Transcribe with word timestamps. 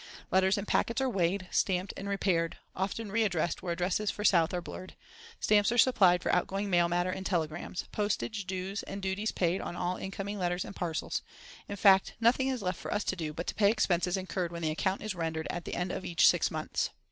Letters 0.31 0.57
and 0.57 0.67
packets 0.67 0.99
are 0.99 1.07
weighed, 1.07 1.47
stamped, 1.51 1.93
and 1.95 2.09
repaired—often 2.09 3.11
readdressed 3.11 3.61
where 3.61 3.73
addresses 3.73 4.09
for 4.09 4.23
South 4.23 4.51
are 4.51 4.59
blurred; 4.59 4.95
stamps 5.39 5.71
are 5.71 5.77
supplied 5.77 6.23
for 6.23 6.33
outgoing 6.33 6.71
mail 6.71 6.89
matter 6.89 7.11
and 7.11 7.23
telegrams; 7.23 7.83
postage 7.91 8.47
dues 8.47 8.81
and 8.81 9.03
duties 9.03 9.31
paid 9.31 9.61
on 9.61 9.75
all 9.75 9.97
incoming 9.97 10.39
letters 10.39 10.65
and 10.65 10.75
parcels—in 10.75 11.75
fact, 11.75 12.15
nothing 12.19 12.47
is 12.47 12.63
left 12.63 12.79
for 12.79 12.91
us 12.91 13.03
to 13.03 13.15
do 13.15 13.31
but 13.31 13.45
to 13.45 13.53
pay 13.53 13.69
expenses 13.69 14.17
incurred 14.17 14.51
when 14.51 14.63
the 14.63 14.71
account 14.71 15.03
is 15.03 15.13
rendered 15.13 15.45
at 15.51 15.65
the 15.65 15.75
end 15.75 15.91
of 15.91 16.03
each 16.03 16.27
six 16.27 16.49
months. 16.49 16.89